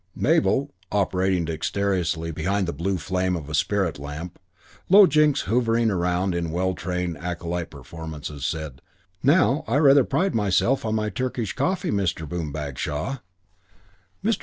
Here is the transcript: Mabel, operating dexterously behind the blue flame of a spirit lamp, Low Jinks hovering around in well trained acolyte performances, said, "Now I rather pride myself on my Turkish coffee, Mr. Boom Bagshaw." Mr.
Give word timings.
Mabel, 0.15 0.73
operating 0.91 1.45
dexterously 1.45 2.31
behind 2.31 2.65
the 2.67 2.73
blue 2.73 2.97
flame 2.97 3.35
of 3.35 3.47
a 3.47 3.53
spirit 3.53 3.99
lamp, 3.99 4.39
Low 4.89 5.05
Jinks 5.05 5.41
hovering 5.43 5.91
around 5.91 6.33
in 6.33 6.49
well 6.49 6.73
trained 6.73 7.19
acolyte 7.19 7.69
performances, 7.69 8.43
said, 8.43 8.81
"Now 9.21 9.63
I 9.67 9.77
rather 9.77 10.03
pride 10.03 10.33
myself 10.33 10.85
on 10.85 10.95
my 10.95 11.11
Turkish 11.11 11.53
coffee, 11.53 11.91
Mr. 11.91 12.27
Boom 12.27 12.51
Bagshaw." 12.51 13.19
Mr. 14.25 14.39